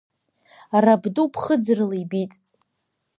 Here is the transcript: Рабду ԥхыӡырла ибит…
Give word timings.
Рабду 0.83 1.23
ԥхыӡырла 1.31 1.95
ибит… 2.01 2.31